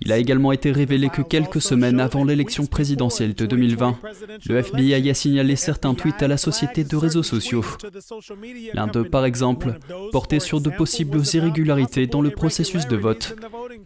Il 0.00 0.12
a 0.12 0.18
également 0.18 0.52
été 0.52 0.70
révélé 0.70 1.08
que 1.08 1.22
quelques 1.22 1.60
semaines 1.60 1.98
avant 1.98 2.24
l'élection 2.24 2.66
présidentielle 2.66 3.34
de 3.34 3.46
2020, 3.46 3.98
le 4.46 4.58
FBI 4.58 5.10
a 5.10 5.14
signalé 5.14 5.56
certains 5.56 5.94
tweets 5.94 6.22
à 6.22 6.28
la 6.28 6.36
société 6.36 6.84
de 6.84 6.96
réseaux 6.96 7.24
sociaux. 7.24 7.64
L'un 8.74 8.86
d'eux, 8.86 9.04
par 9.04 9.24
exemple, 9.24 9.78
portait 10.12 10.40
sur 10.40 10.60
de 10.60 10.70
possibles 10.70 11.20
irrégularités 11.34 12.06
dans 12.06 12.22
le 12.22 12.30
processus 12.30 12.86
de 12.86 12.96
vote 12.96 13.23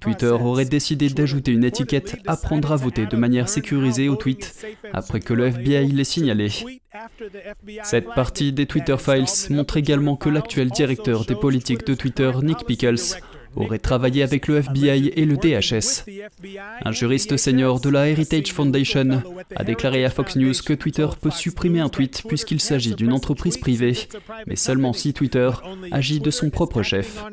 Twitter 0.00 0.30
aurait 0.30 0.64
décidé 0.64 1.08
d'ajouter 1.08 1.52
une 1.52 1.64
étiquette 1.64 2.16
Apprendre 2.26 2.72
à 2.72 2.76
voter 2.76 3.06
de 3.06 3.16
manière 3.16 3.48
sécurisée 3.48 4.08
au 4.08 4.16
tweet 4.16 4.54
après 4.92 5.20
que 5.20 5.34
le 5.34 5.46
FBI 5.46 5.86
l'ait 5.88 6.04
signalé. 6.04 6.50
Cette 7.82 8.12
partie 8.14 8.52
des 8.52 8.66
Twitter 8.66 8.96
Files 8.98 9.50
montre 9.50 9.76
également 9.76 10.16
que 10.16 10.28
l'actuel 10.28 10.70
directeur 10.70 11.24
des 11.24 11.34
politiques 11.34 11.86
de 11.86 11.94
Twitter, 11.94 12.30
Nick 12.42 12.64
Pickles, 12.66 13.20
aurait 13.56 13.78
travaillé 13.78 14.22
avec 14.22 14.46
le 14.46 14.58
FBI 14.58 15.12
et 15.16 15.24
le 15.24 15.36
DHS. 15.36 16.04
Un 16.84 16.92
juriste 16.92 17.36
senior 17.36 17.80
de 17.80 17.88
la 17.88 18.08
Heritage 18.08 18.52
Foundation 18.52 19.22
a 19.56 19.64
déclaré 19.64 20.04
à 20.04 20.10
Fox 20.10 20.36
News 20.36 20.54
que 20.64 20.74
Twitter 20.74 21.06
peut 21.20 21.30
supprimer 21.30 21.80
un 21.80 21.88
tweet 21.88 22.22
puisqu'il 22.26 22.60
s'agit 22.60 22.94
d'une 22.94 23.12
entreprise 23.12 23.56
privée, 23.56 23.94
mais 24.46 24.56
seulement 24.56 24.92
si 24.92 25.12
Twitter 25.12 25.50
agit 25.90 26.20
de 26.20 26.30
son 26.30 26.50
propre 26.50 26.82
chef. 26.82 27.24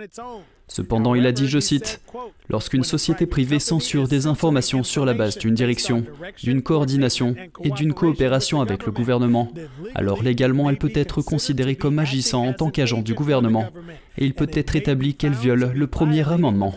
Cependant, 0.67 1.15
il 1.15 1.25
a 1.25 1.31
dit, 1.31 1.47
je 1.47 1.59
cite, 1.59 2.01
Lorsqu'une 2.49 2.83
société 2.83 3.25
privée 3.25 3.59
censure 3.59 4.07
des 4.07 4.27
informations 4.27 4.83
sur 4.83 5.05
la 5.05 5.13
base 5.13 5.37
d'une 5.37 5.55
direction, 5.55 6.05
d'une 6.43 6.61
coordination 6.61 7.35
et 7.63 7.71
d'une 7.71 7.93
coopération 7.93 8.61
avec 8.61 8.85
le 8.85 8.91
gouvernement, 8.91 9.51
alors 9.95 10.21
légalement 10.21 10.69
elle 10.69 10.77
peut 10.77 10.91
être 10.93 11.21
considérée 11.21 11.75
comme 11.75 11.97
agissant 11.97 12.45
en 12.45 12.53
tant 12.53 12.69
qu'agent 12.69 13.01
du 13.01 13.15
gouvernement, 13.15 13.65
et 14.17 14.25
il 14.25 14.35
peut 14.35 14.49
être 14.53 14.75
établi 14.75 15.15
qu'elle 15.15 15.33
viole 15.33 15.71
le 15.73 15.87
premier 15.87 16.27
amendement. 16.29 16.75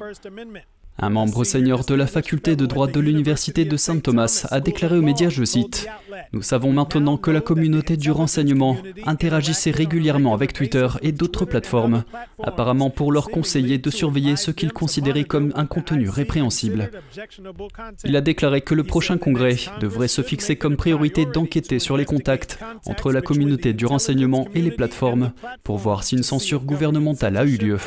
Un 1.00 1.10
membre 1.10 1.44
senior 1.44 1.84
de 1.84 1.94
la 1.94 2.08
faculté 2.08 2.56
de 2.56 2.66
droit 2.66 2.88
de 2.88 2.98
l'université 2.98 3.64
de 3.64 3.76
Saint 3.76 4.00
Thomas 4.00 4.46
a 4.50 4.58
déclaré 4.58 4.98
aux 4.98 5.02
médias, 5.02 5.28
je 5.28 5.44
cite, 5.44 5.86
Nous 6.32 6.42
savons 6.42 6.72
maintenant 6.72 7.16
que 7.16 7.30
la 7.30 7.40
communauté 7.40 7.96
du 7.96 8.10
renseignement 8.10 8.76
interagissait 9.06 9.70
régulièrement 9.70 10.34
avec 10.34 10.52
Twitter 10.52 10.88
et 11.02 11.12
d'autres 11.12 11.44
plateformes, 11.44 12.02
apparemment 12.42 12.90
pour 12.90 13.12
leur 13.12 13.28
conseiller 13.28 13.78
de 13.78 13.90
surveiller 13.90 14.34
ce 14.34 14.50
qu'ils 14.50 14.72
considéraient 14.72 15.22
comme 15.22 15.52
un 15.54 15.66
contenu 15.66 16.08
répréhensible. 16.08 16.90
Il 18.04 18.16
a 18.16 18.20
déclaré 18.20 18.60
que 18.62 18.74
le 18.74 18.82
prochain 18.82 19.18
congrès 19.18 19.56
devrait 19.80 20.08
se 20.08 20.22
fixer 20.22 20.56
comme 20.56 20.76
priorité 20.76 21.26
d'enquêter 21.26 21.78
sur 21.78 21.96
les 21.96 22.06
contacts 22.06 22.58
entre 22.86 23.12
la 23.12 23.20
communauté 23.20 23.72
du 23.72 23.86
renseignement 23.86 24.48
et 24.52 24.62
les 24.62 24.72
plateformes 24.72 25.30
pour 25.62 25.78
voir 25.78 26.02
si 26.02 26.16
une 26.16 26.24
censure 26.24 26.64
gouvernementale 26.64 27.36
a 27.36 27.44
eu 27.44 27.56
lieu. 27.56 27.78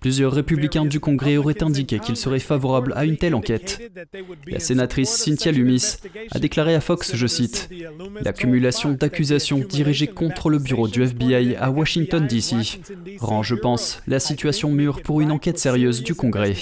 Plusieurs 0.00 0.32
républicains 0.32 0.86
du 0.86 0.98
congrès 0.98 1.36
auraient 1.36 1.62
indiqué 1.62 2.00
qu'ils 2.00 2.16
seraient 2.16 2.31
favorable 2.38 2.92
à 2.96 3.04
une 3.04 3.16
telle 3.16 3.34
enquête. 3.34 3.80
La 4.46 4.58
sénatrice 4.58 5.10
Cynthia 5.10 5.52
Lumis 5.52 5.96
a 6.30 6.38
déclaré 6.38 6.74
à 6.74 6.80
Fox, 6.80 7.14
je 7.14 7.26
cite, 7.26 7.68
L'accumulation 8.22 8.92
d'accusations 8.92 9.58
dirigées 9.58 10.06
contre 10.06 10.50
le 10.50 10.58
bureau 10.58 10.88
du 10.88 11.02
FBI 11.02 11.56
à 11.56 11.70
Washington, 11.70 12.26
D.C. 12.26 12.80
rend, 13.18 13.42
je 13.42 13.54
pense, 13.54 14.02
la 14.06 14.20
situation 14.20 14.70
mûre 14.70 15.02
pour 15.02 15.20
une 15.20 15.32
enquête 15.32 15.58
sérieuse 15.58 16.02
du 16.02 16.14
Congrès. 16.14 16.54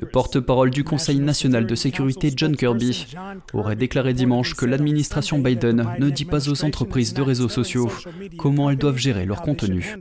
Le 0.00 0.06
porte-parole 0.06 0.70
du 0.70 0.84
Conseil 0.84 1.18
national 1.18 1.66
de 1.66 1.74
sécurité, 1.74 2.32
John 2.34 2.56
Kirby, 2.56 3.06
aurait 3.52 3.76
déclaré 3.76 4.14
dimanche 4.14 4.54
que 4.54 4.66
l'administration 4.66 5.38
Biden 5.38 5.86
ne 5.98 6.10
dit 6.10 6.24
pas 6.24 6.48
aux 6.48 6.64
entreprises 6.64 7.14
de 7.14 7.22
réseaux 7.22 7.48
sociaux 7.48 7.90
comment 8.36 8.70
elles 8.70 8.78
doivent 8.78 8.98
gérer 8.98 9.26
leur 9.26 9.42
contenu. 9.42 9.96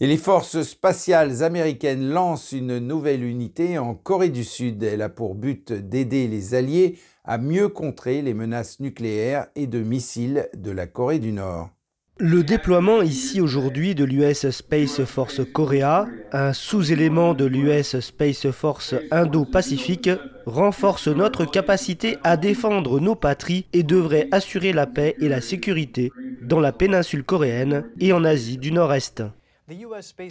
Et 0.00 0.08
les 0.08 0.16
forces 0.16 0.62
spatiales 0.62 1.44
américaines 1.44 2.08
lancent 2.08 2.50
une 2.52 2.78
nouvelle 2.78 3.22
unité 3.22 3.78
en 3.78 3.94
Corée 3.94 4.28
du 4.28 4.42
Sud. 4.42 4.82
Elle 4.82 5.02
a 5.02 5.08
pour 5.08 5.36
but 5.36 5.72
d'aider 5.72 6.26
les 6.26 6.54
Alliés 6.54 6.98
à 7.24 7.38
mieux 7.38 7.68
contrer 7.68 8.20
les 8.20 8.34
menaces 8.34 8.80
nucléaires 8.80 9.46
et 9.54 9.68
de 9.68 9.78
missiles 9.78 10.48
de 10.56 10.72
la 10.72 10.88
Corée 10.88 11.20
du 11.20 11.32
Nord. 11.32 11.70
Le 12.18 12.44
déploiement 12.44 13.02
ici 13.02 13.40
aujourd'hui 13.40 13.94
de 13.94 14.04
l'US 14.04 14.48
Space 14.50 15.02
Force 15.04 15.40
Korea, 15.52 16.06
un 16.32 16.52
sous-élément 16.52 17.34
de 17.34 17.44
l'US 17.44 17.98
Space 17.98 18.50
Force 18.50 18.94
Indo-Pacifique, 19.10 20.10
renforce 20.46 21.08
notre 21.08 21.44
capacité 21.44 22.16
à 22.22 22.36
défendre 22.36 23.00
nos 23.00 23.16
patries 23.16 23.66
et 23.72 23.82
devrait 23.82 24.28
assurer 24.30 24.72
la 24.72 24.86
paix 24.86 25.16
et 25.20 25.28
la 25.28 25.40
sécurité 25.40 26.12
dans 26.42 26.60
la 26.60 26.72
péninsule 26.72 27.24
coréenne 27.24 27.84
et 27.98 28.12
en 28.12 28.24
Asie 28.24 28.58
du 28.58 28.70
Nord-Est. 28.70 29.24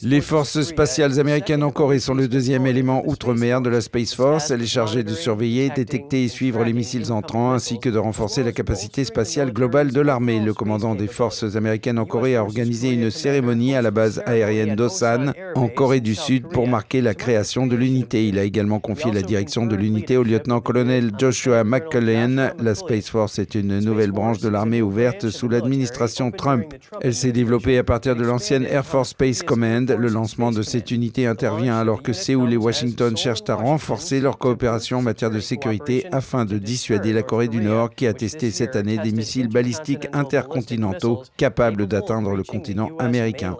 Les 0.03 0.21
forces 0.21 0.61
spatiales 0.61 1.19
américaines 1.19 1.63
en 1.63 1.71
Corée 1.71 1.97
sont 1.97 2.13
le 2.13 2.27
deuxième 2.27 2.67
élément 2.67 3.01
outre-mer 3.07 3.61
de 3.61 3.69
la 3.71 3.81
Space 3.81 4.13
Force. 4.13 4.51
Elle 4.51 4.61
est 4.61 4.67
chargée 4.67 5.03
de 5.03 5.15
surveiller, 5.15 5.71
détecter 5.71 6.25
et 6.25 6.27
suivre 6.27 6.63
les 6.63 6.73
missiles 6.73 7.11
entrants, 7.11 7.51
ainsi 7.51 7.79
que 7.79 7.89
de 7.89 7.97
renforcer 7.97 8.43
la 8.43 8.51
capacité 8.51 9.03
spatiale 9.03 9.51
globale 9.51 9.91
de 9.91 10.01
l'armée. 10.01 10.39
Le 10.39 10.53
commandant 10.53 10.93
des 10.93 11.07
forces 11.07 11.55
américaines 11.55 11.97
en 11.97 12.05
Corée 12.05 12.35
a 12.35 12.43
organisé 12.43 12.91
une 12.91 13.09
cérémonie 13.09 13.73
à 13.73 13.81
la 13.81 13.89
base 13.89 14.21
aérienne 14.27 14.75
d'Osan, 14.75 15.31
en 15.55 15.67
Corée 15.67 16.01
du 16.01 16.13
Sud, 16.13 16.49
pour 16.49 16.67
marquer 16.67 17.01
la 17.01 17.15
création 17.15 17.65
de 17.65 17.75
l'unité. 17.75 18.27
Il 18.27 18.37
a 18.37 18.43
également 18.43 18.79
confié 18.79 19.11
la 19.11 19.23
direction 19.23 19.65
de 19.65 19.75
l'unité 19.75 20.15
au 20.15 20.23
lieutenant-colonel 20.23 21.11
Joshua 21.17 21.63
McCullen. 21.63 22.53
La 22.59 22.75
Space 22.75 23.09
Force 23.09 23.39
est 23.39 23.55
une 23.55 23.79
nouvelle 23.79 24.11
branche 24.11 24.41
de 24.41 24.49
l'armée 24.49 24.83
ouverte 24.83 25.31
sous 25.31 25.49
l'administration 25.49 26.29
Trump. 26.29 26.65
Elle 27.01 27.15
s'est 27.15 27.31
développée 27.31 27.79
à 27.79 27.83
partir 27.83 28.15
de 28.15 28.23
l'ancienne 28.23 28.67
Air 28.69 28.85
Force 28.85 29.15
Space 29.23 29.43
Command. 29.43 29.89
Le 29.89 30.09
lancement 30.09 30.51
de 30.51 30.61
cette 30.61 30.91
unité 30.91 31.27
intervient 31.27 31.79
alors 31.79 32.03
que 32.03 32.11
Séoul 32.11 32.51
et 32.51 32.57
Washington 32.57 33.15
cherchent 33.15 33.47
à 33.47 33.55
renforcer 33.55 34.19
leur 34.19 34.37
coopération 34.37 34.97
en 34.97 35.01
matière 35.01 35.31
de 35.31 35.39
sécurité 35.39 36.05
afin 36.11 36.43
de 36.43 36.57
dissuader 36.57 37.13
la 37.13 37.23
Corée 37.23 37.47
du 37.47 37.61
Nord 37.61 37.91
qui 37.95 38.05
a 38.05 38.13
testé 38.13 38.51
cette 38.51 38.75
année 38.75 38.97
des 38.97 39.13
missiles 39.13 39.47
balistiques 39.47 40.09
intercontinentaux 40.11 41.23
capables 41.37 41.87
d'atteindre 41.87 42.35
le 42.35 42.43
continent 42.43 42.89
américain. 42.99 43.55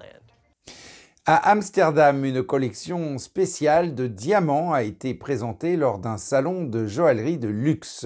À 1.26 1.52
Amsterdam, 1.52 2.26
une 2.26 2.44
collection 2.44 3.18
spéciale 3.18 3.96
de 3.96 4.08
diamants 4.08 4.74
a 4.74 4.84
été 4.84 5.14
présentée 5.14 5.78
lors 5.78 5.98
d'un 5.98 6.18
salon 6.18 6.66
de 6.66 6.88
joaillerie 6.88 7.38
de 7.38 7.48
luxe. 7.48 8.06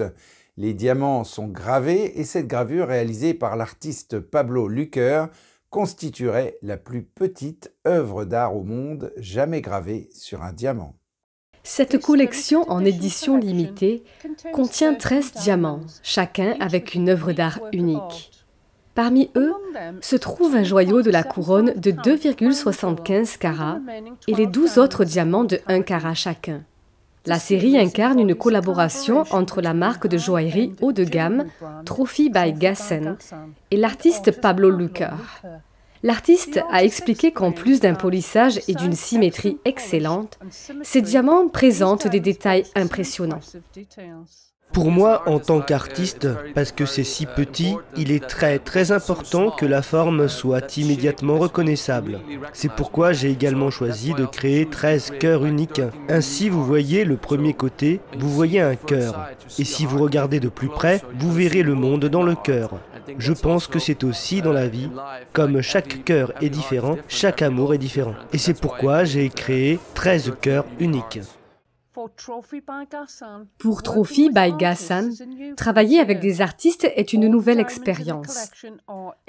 Les 0.58 0.74
diamants 0.74 1.24
sont 1.24 1.48
gravés 1.48 2.20
et 2.20 2.24
cette 2.24 2.46
gravure 2.46 2.86
réalisée 2.86 3.34
par 3.34 3.56
l'artiste 3.56 4.20
Pablo 4.20 4.68
Lucker 4.68 5.26
constituerait 5.70 6.58
la 6.62 6.76
plus 6.76 7.02
petite 7.02 7.72
œuvre 7.86 8.24
d'art 8.24 8.56
au 8.56 8.62
monde 8.62 9.12
jamais 9.16 9.60
gravée 9.60 10.08
sur 10.12 10.42
un 10.42 10.52
diamant. 10.52 10.96
Cette 11.62 12.00
collection 12.00 12.62
en 12.70 12.84
édition 12.84 13.36
limitée 13.36 14.02
contient 14.52 14.94
13 14.94 15.32
diamants, 15.34 15.80
chacun 16.02 16.56
avec 16.60 16.94
une 16.94 17.10
œuvre 17.10 17.32
d'art 17.32 17.60
unique. 17.72 18.30
Parmi 18.94 19.30
eux 19.36 19.52
se 20.00 20.16
trouve 20.16 20.56
un 20.56 20.64
joyau 20.64 21.02
de 21.02 21.10
la 21.10 21.22
couronne 21.22 21.72
de 21.76 21.92
2,75 21.92 23.38
carats 23.38 23.80
et 24.26 24.34
les 24.34 24.46
12 24.46 24.78
autres 24.78 25.04
diamants 25.04 25.44
de 25.44 25.60
1 25.68 25.82
carat 25.82 26.14
chacun. 26.14 26.64
La 27.28 27.38
série 27.38 27.76
incarne 27.76 28.20
une 28.20 28.34
collaboration 28.34 29.24
entre 29.32 29.60
la 29.60 29.74
marque 29.74 30.06
de 30.06 30.16
joaillerie 30.16 30.72
haut 30.80 30.92
de 30.92 31.04
gamme 31.04 31.44
Trophy 31.84 32.30
by 32.30 32.54
Gassen 32.54 33.18
et 33.70 33.76
l'artiste 33.76 34.40
Pablo 34.40 34.70
Lucar. 34.70 35.42
L'artiste 36.02 36.58
a 36.70 36.82
expliqué 36.82 37.32
qu'en 37.32 37.52
plus 37.52 37.80
d'un 37.80 37.92
polissage 37.92 38.60
et 38.66 38.72
d'une 38.72 38.94
symétrie 38.94 39.58
excellente, 39.66 40.38
ces 40.82 41.02
diamants 41.02 41.48
présentent 41.48 42.06
des 42.06 42.20
détails 42.20 42.64
impressionnants. 42.74 43.40
Pour 44.72 44.90
moi, 44.90 45.22
en 45.26 45.38
tant 45.38 45.60
qu'artiste, 45.60 46.28
parce 46.54 46.72
que 46.72 46.86
c'est 46.86 47.04
si 47.04 47.26
petit, 47.26 47.74
il 47.96 48.12
est 48.12 48.26
très 48.26 48.58
très 48.58 48.92
important 48.92 49.50
que 49.50 49.66
la 49.66 49.82
forme 49.82 50.28
soit 50.28 50.76
immédiatement 50.76 51.38
reconnaissable. 51.38 52.20
C'est 52.52 52.70
pourquoi 52.70 53.12
j'ai 53.12 53.30
également 53.30 53.70
choisi 53.70 54.14
de 54.14 54.24
créer 54.24 54.66
13 54.66 55.14
cœurs 55.18 55.44
uniques. 55.44 55.82
Ainsi, 56.08 56.48
vous 56.48 56.64
voyez 56.64 57.04
le 57.04 57.16
premier 57.16 57.54
côté, 57.54 58.00
vous 58.18 58.30
voyez 58.30 58.60
un 58.60 58.76
cœur. 58.76 59.28
Et 59.58 59.64
si 59.64 59.86
vous 59.86 59.98
regardez 59.98 60.38
de 60.38 60.48
plus 60.48 60.68
près, 60.68 61.02
vous 61.18 61.32
verrez 61.32 61.62
le 61.62 61.74
monde 61.74 62.04
dans 62.04 62.22
le 62.22 62.34
cœur. 62.34 62.70
Je 63.18 63.32
pense 63.32 63.66
que 63.66 63.78
c'est 63.78 64.04
aussi 64.04 64.42
dans 64.42 64.52
la 64.52 64.68
vie, 64.68 64.90
comme 65.32 65.62
chaque 65.62 66.04
cœur 66.04 66.32
est 66.42 66.50
différent, 66.50 66.96
chaque 67.08 67.42
amour 67.42 67.74
est 67.74 67.78
différent. 67.78 68.14
Et 68.32 68.38
c'est 68.38 68.58
pourquoi 68.60 69.04
j'ai 69.04 69.28
créé 69.30 69.80
13 69.94 70.34
cœurs 70.40 70.66
uniques. 70.78 71.20
Pour 73.58 73.82
Trophy 73.82 74.30
by 74.30 74.52
Gassan, 74.56 75.10
travailler 75.56 75.98
avec 75.98 76.20
des 76.20 76.40
artistes 76.40 76.84
est 76.94 77.12
une 77.12 77.26
nouvelle 77.26 77.58
expérience. 77.58 78.50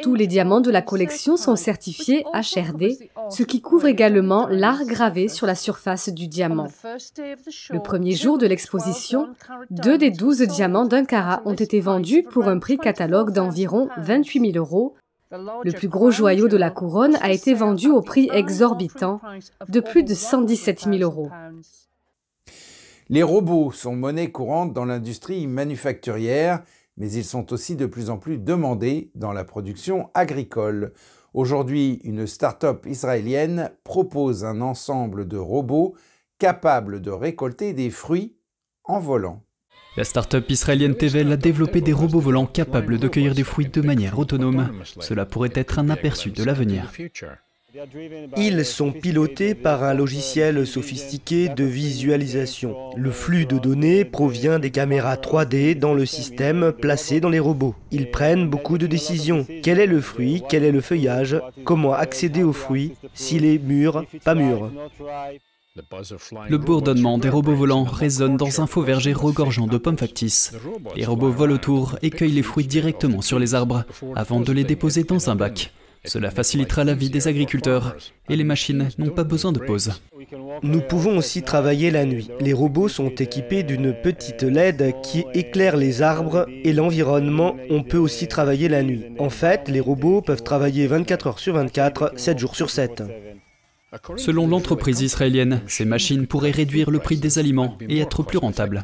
Tous 0.04 0.14
les 0.14 0.28
diamants 0.28 0.62
de 0.62 0.70
la 0.70 0.82
collection 0.82 1.36
sont 1.36 1.56
certifiés 1.56 2.26
HRD, 2.34 2.98
ce 3.30 3.44
qui 3.44 3.62
couvre 3.62 3.88
également 3.88 4.48
l'art 4.48 4.86
gravé 4.86 5.30
sur 5.30 5.48
la 5.48 5.56
surface 5.56 6.10
du 6.10 6.28
diamant. 6.28 6.68
Le 7.72 7.82
premier 7.82 8.14
jour 8.14 8.38
de 8.38 8.46
l'exposition, 8.46 9.30
deux 9.72 9.98
des 9.98 10.12
douze 10.12 10.42
diamants 10.42 10.86
d'un 10.86 11.06
carat 11.06 11.42
ont 11.46 11.54
été 11.54 11.80
vendus 11.80 12.24
pour 12.24 12.48
un 12.48 12.60
prix 12.60 12.78
catalogue 12.78 13.32
d'environ 13.32 13.90
28 13.98 14.54
000 14.54 14.58
euros, 14.58 14.96
le 15.32 15.72
plus 15.72 15.88
gros 15.88 16.12
joyau 16.12 16.48
de 16.48 16.58
la 16.58 16.72
couronne 16.72 17.16
a 17.22 17.32
été 17.32 17.54
vendu 17.54 17.90
au 17.90 18.02
prix 18.02 18.30
exorbitant 18.34 19.22
de 19.68 19.80
plus 19.80 20.04
de 20.04 20.14
117 20.14 20.86
000 20.86 20.98
euros. 20.98 21.30
Les 23.12 23.24
robots 23.24 23.72
sont 23.72 23.96
monnaie 23.96 24.32
courante 24.32 24.72
dans 24.72 24.86
l'industrie 24.86 25.48
manufacturière, 25.48 26.62
mais 26.96 27.12
ils 27.12 27.24
sont 27.24 27.52
aussi 27.52 27.76
de 27.76 27.88
plus 27.88 28.12
en 28.12 28.20
plus 28.20 28.38
demandés 28.38 29.10
dans 29.16 29.32
la 29.32 29.44
production 29.44 30.12
agricole. 30.14 30.94
Aujourd'hui, 31.34 32.02
une 32.04 32.28
start-up 32.28 32.86
israélienne 32.86 33.72
propose 33.84 34.46
un 34.46 34.62
ensemble 34.62 35.28
de 35.28 35.38
robots 35.38 35.96
capables 36.38 37.02
de 37.02 37.10
récolter 37.10 37.74
des 37.74 37.90
fruits 37.90 38.38
en 38.84 39.00
volant. 39.00 39.44
La 39.98 40.04
start-up 40.04 40.48
israélienne 40.50 40.96
Tevel 40.96 41.32
a 41.32 41.38
développé 41.38 41.82
des 41.82 41.94
robots 41.94 42.20
volants 42.20 42.46
capables 42.46 43.00
de 43.00 43.08
cueillir 43.08 43.34
des 43.34 43.44
fruits 43.44 43.70
de 43.70 43.82
manière 43.82 44.20
autonome. 44.20 44.84
Cela 45.00 45.26
pourrait 45.26 45.50
être 45.56 45.80
un 45.80 45.90
aperçu 45.90 46.30
de 46.30 46.44
l'avenir. 46.44 46.92
Ils 48.38 48.66
sont 48.66 48.92
pilotés 48.92 49.54
par 49.54 49.84
un 49.84 49.94
logiciel 49.94 50.66
sophistiqué 50.66 51.50
de 51.50 51.64
visualisation. 51.64 52.76
Le 52.96 53.12
flux 53.12 53.46
de 53.46 53.60
données 53.60 54.06
provient 54.06 54.58
des 54.58 54.72
caméras 54.72 55.16
3D 55.16 55.78
dans 55.78 55.94
le 55.94 56.06
système 56.06 56.72
placé 56.72 57.20
dans 57.20 57.30
les 57.30 57.40
robots. 57.40 57.76
Ils 57.92 58.10
prennent 58.10 58.50
beaucoup 58.50 58.78
de 58.78 58.88
décisions. 58.88 59.46
Quel 59.62 59.80
est 59.80 59.86
le 59.86 60.02
fruit? 60.02 60.42
Quel 60.50 60.64
est 60.64 60.72
le 60.72 60.82
feuillage? 60.82 61.40
Comment 61.64 61.94
accéder 61.94 62.44
au 62.44 62.54
fruit? 62.54 62.94
S'il 63.14 63.46
est 63.46 63.60
mûr, 63.60 64.04
pas 64.24 64.36
mûr 64.36 64.72
le 66.50 66.58
bourdonnement 66.58 67.18
des 67.18 67.30
robots 67.30 67.56
volants 67.56 67.84
résonne 67.84 68.38
dans 68.38 68.60
un 68.60 68.68
faux 68.68 68.82
verger 68.82 69.14
regorgeant 69.14 69.68
de 69.68 69.78
pommes 69.78 69.98
factices. 69.98 70.54
Les 70.96 71.06
robots 71.06 71.32
volent 71.32 71.56
autour 71.56 71.98
et 72.02 72.10
cueillent 72.10 72.32
les 72.32 72.44
fruits 72.44 72.68
directement 72.68 73.22
sur 73.22 73.40
les 73.40 73.56
arbres 73.56 73.86
avant 74.16 74.42
de 74.42 74.52
les 74.52 74.64
déposer 74.64 75.04
dans 75.04 75.30
un 75.30 75.36
bac. 75.36 75.72
Cela 76.06 76.32
facilitera 76.32 76.84
la 76.84 76.94
vie 76.94 77.10
des 77.10 77.28
agriculteurs 77.28 77.96
et 78.30 78.36
les 78.36 78.44
machines 78.44 78.90
n'ont 78.98 79.10
pas 79.10 79.24
besoin 79.24 79.52
de 79.52 79.60
pause. 79.60 79.92
Nous 80.64 80.82
pouvons 80.82 81.18
aussi 81.18 81.44
travailler 81.44 81.92
la 81.92 82.06
nuit. 82.06 82.30
Les 82.40 82.54
robots 82.54 82.88
sont 82.88 83.10
équipés 83.10 83.64
d'une 83.64 83.94
petite 83.94 84.44
LED 84.44 84.96
qui 85.04 85.26
éclaire 85.34 85.76
les 85.76 86.02
arbres 86.02 86.46
et 86.64 86.74
l'environnement. 86.74 87.56
On 87.70 87.84
peut 87.84 87.98
aussi 87.98 88.28
travailler 88.28 88.70
la 88.70 88.84
nuit. 88.84 89.06
En 89.20 89.30
fait, 89.30 89.68
les 89.68 89.80
robots 89.80 90.22
peuvent 90.22 90.44
travailler 90.44 90.88
24 90.88 91.28
heures 91.28 91.40
sur 91.40 91.56
24, 91.56 92.14
7 92.16 92.40
jours 92.40 92.56
sur 92.56 92.70
7. 92.70 93.04
Selon 94.18 94.48
l'entreprise 94.48 95.02
israélienne, 95.02 95.62
ces 95.68 95.86
machines 95.86 96.28
pourraient 96.28 96.52
réduire 96.52 96.92
le 96.92 97.00
prix 97.00 97.18
des 97.18 97.40
aliments 97.40 97.78
et 97.90 98.00
être 98.00 98.24
plus 98.24 98.38
rentables. 98.38 98.84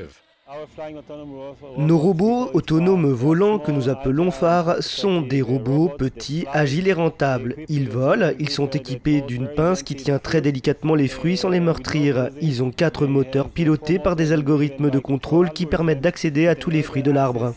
Nos 1.77 1.97
robots 1.97 2.49
autonomes 2.53 3.11
volants 3.11 3.59
que 3.59 3.71
nous 3.71 3.89
appelons 3.89 4.31
phares 4.31 4.81
sont 4.81 5.21
des 5.21 5.41
robots 5.41 5.89
petits, 5.89 6.45
agiles 6.51 6.87
et 6.87 6.93
rentables. 6.93 7.55
Ils 7.69 7.89
volent, 7.89 8.31
ils 8.39 8.49
sont 8.49 8.69
équipés 8.69 9.21
d'une 9.21 9.47
pince 9.47 9.83
qui 9.83 9.95
tient 9.95 10.19
très 10.19 10.41
délicatement 10.41 10.95
les 10.95 11.07
fruits 11.07 11.37
sans 11.37 11.49
les 11.49 11.59
meurtrir. 11.59 12.29
Ils 12.41 12.63
ont 12.63 12.71
quatre 12.71 13.07
moteurs 13.07 13.49
pilotés 13.49 13.99
par 13.99 14.15
des 14.15 14.31
algorithmes 14.31 14.89
de 14.89 14.99
contrôle 14.99 15.51
qui 15.51 15.65
permettent 15.65 16.01
d'accéder 16.01 16.47
à 16.47 16.55
tous 16.55 16.69
les 16.69 16.83
fruits 16.83 17.03
de 17.03 17.11
l'arbre. 17.11 17.53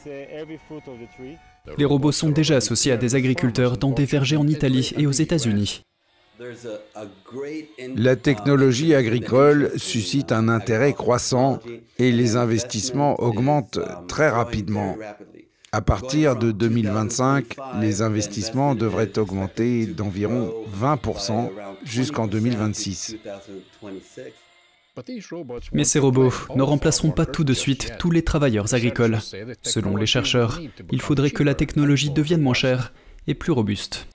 Les 1.76 1.84
robots 1.84 2.12
sont 2.12 2.30
déjà 2.30 2.56
associés 2.56 2.92
à 2.92 2.96
des 2.96 3.14
agriculteurs 3.14 3.76
dans 3.76 3.90
des 3.90 4.04
vergers 4.04 4.36
en 4.36 4.46
Italie 4.46 4.92
et 4.96 5.06
aux 5.06 5.12
États-Unis. 5.12 5.82
La 7.96 8.16
technologie 8.16 8.94
agricole 8.94 9.72
suscite 9.76 10.32
un 10.32 10.48
intérêt 10.48 10.92
croissant 10.92 11.58
et 11.98 12.12
les 12.12 12.36
investissements 12.36 13.20
augmentent 13.20 13.80
très 14.06 14.28
rapidement. 14.28 14.96
À 15.72 15.82
partir 15.82 16.36
de 16.36 16.50
2025, 16.50 17.56
les 17.80 18.02
investissements 18.02 18.74
devraient 18.74 19.18
augmenter 19.18 19.86
d'environ 19.86 20.54
20% 20.80 21.50
jusqu'en 21.84 22.26
2026. 22.26 23.16
Mais 25.72 25.84
ces 25.84 25.98
robots 25.98 26.32
ne 26.56 26.62
remplaceront 26.62 27.10
pas 27.10 27.26
tout 27.26 27.44
de 27.44 27.52
suite 27.52 27.92
tous 27.98 28.10
les 28.10 28.22
travailleurs 28.22 28.74
agricoles. 28.74 29.18
Selon 29.62 29.96
les 29.96 30.06
chercheurs, 30.06 30.60
il 30.90 31.00
faudrait 31.00 31.30
que 31.30 31.42
la 31.42 31.54
technologie 31.54 32.10
devienne 32.10 32.40
moins 32.40 32.54
chère 32.54 32.92
et 33.26 33.34
plus 33.34 33.52
robuste. 33.52 34.08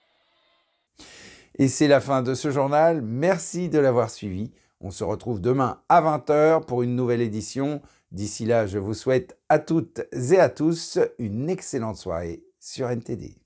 Et 1.60 1.68
c'est 1.68 1.88
la 1.88 2.00
fin 2.00 2.24
de 2.24 2.34
ce 2.34 2.50
journal. 2.50 3.02
Merci 3.02 3.70
de 3.70 3.80
l'avoir 3.80 4.10
suivi. 4.10 4.52
On 4.80 4.92
se 4.92 5.04
retrouve 5.04 5.40
demain 5.40 5.82
à 5.88 6.02
20h 6.02 6.66
pour 6.66 6.82
une 6.82 6.96
nouvelle 6.96 7.22
édition. 7.22 7.82
D'ici 8.12 8.46
là, 8.46 8.68
je 8.68 8.80
vous 8.80 8.94
souhaite 8.94 9.38
à 9.50 9.60
toutes 9.60 10.02
et 10.12 10.40
à 10.40 10.50
tous 10.50 11.00
une 11.20 11.50
excellente 11.50 11.98
soirée 11.98 12.44
sur 12.60 12.90
NTD. 12.90 13.43